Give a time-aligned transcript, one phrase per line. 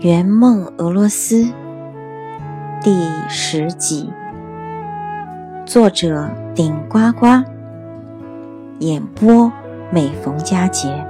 [0.00, 1.50] 圆梦俄罗斯
[2.82, 4.12] 第十集，
[5.64, 7.42] 作者顶呱呱，
[8.80, 9.50] 演播
[9.90, 11.02] 每逢佳节。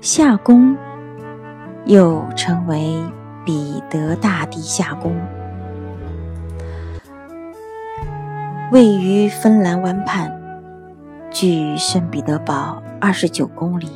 [0.00, 0.76] 夏宫
[1.84, 2.96] 又称为
[3.44, 5.16] 彼得大帝夏宫，
[8.70, 10.39] 位于芬兰湾畔。
[11.30, 13.88] 距圣彼得堡二十九公里，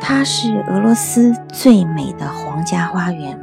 [0.00, 3.38] 它是俄罗斯最美的皇家花园。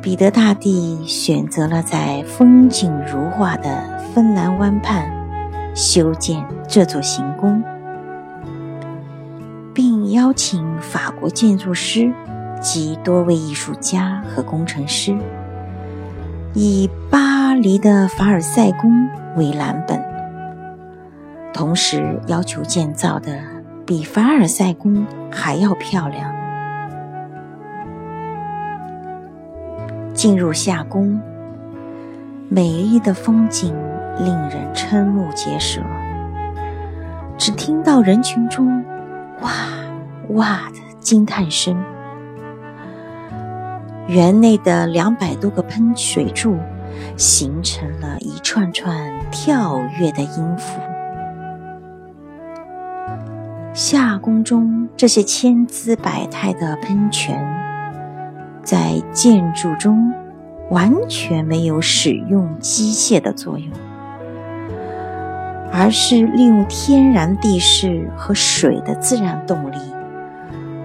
[0.00, 5.08] 彼得大帝选择了在风景如画的芬兰湾畔
[5.76, 7.62] 修建这座行宫，
[9.72, 12.12] 并邀请法国建筑师
[12.60, 15.16] 及多位艺术家和工程师，
[16.52, 20.11] 以巴黎的凡尔赛宫为蓝本。
[21.52, 23.38] 同时要求建造的
[23.86, 26.32] 比凡尔赛宫还要漂亮。
[30.14, 31.20] 进入夏宫，
[32.48, 33.74] 美丽的风景
[34.18, 35.80] 令人瞠目结舌，
[37.36, 38.84] 只听到人群中
[39.42, 39.50] “哇
[40.30, 41.76] 哇”的惊叹声。
[44.06, 46.58] 园内的两百多个喷水柱
[47.16, 50.78] 形成了一串串跳跃的音符。
[53.74, 57.42] 夏宫中这些千姿百态的喷泉，
[58.62, 60.12] 在建筑中
[60.68, 63.68] 完全没有使用机械的作用，
[65.72, 69.78] 而是利用天然地势和水的自然动力，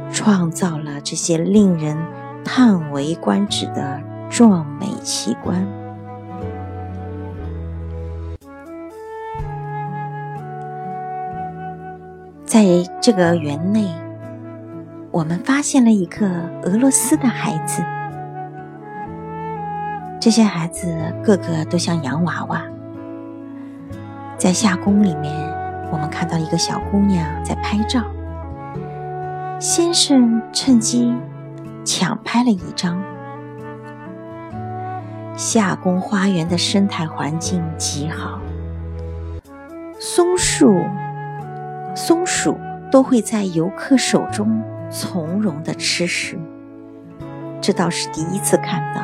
[0.09, 1.97] 创造了这些令人
[2.45, 3.99] 叹为观止的
[4.29, 5.67] 壮美奇观。
[12.47, 12.63] 在
[13.01, 13.93] 这个园内，
[15.11, 16.25] 我们发现了一个
[16.63, 17.83] 俄罗斯的孩子。
[20.17, 22.63] 这些孩子个个都像洋娃娃。
[24.37, 25.33] 在夏宫里面，
[25.91, 28.01] 我们看到一个小姑娘在拍照，
[29.59, 31.13] 先生趁机
[31.83, 32.97] 抢拍了一张。
[35.35, 38.39] 夏宫花园的生态环境极好，
[39.99, 40.81] 松树。
[41.97, 42.55] 松鼠
[42.91, 46.37] 都会在游客手中从容的吃食，
[47.59, 49.01] 这倒是第一次看到。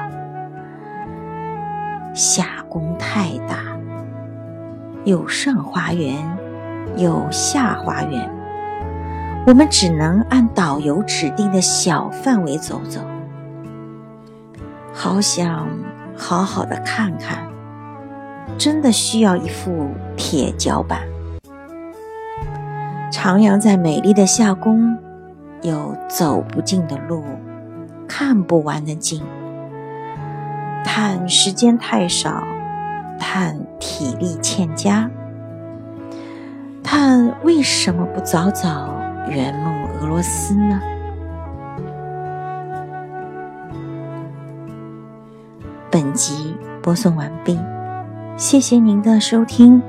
[2.13, 3.75] 夏宫太大，
[5.05, 6.15] 有上花园，
[6.95, 8.29] 有下花园，
[9.47, 13.01] 我们只能按导游指定的小范围走走。
[14.93, 15.67] 好想
[16.15, 17.49] 好好的看看，
[18.55, 20.99] 真的需要一副铁脚板。
[23.13, 24.97] 徜徉在美丽的夏宫，
[25.61, 27.23] 有走不尽的路，
[28.07, 29.21] 看不完的景。
[30.83, 32.43] 叹时间太少，
[33.19, 35.11] 叹体力欠佳，
[36.83, 38.91] 叹为什么不早早
[39.29, 40.81] 圆梦俄罗斯呢？
[45.91, 47.59] 本集播送完毕，
[48.37, 49.79] 谢谢您的收听，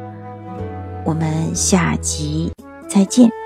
[1.04, 2.53] 我们下集。
[2.94, 3.43] 再见。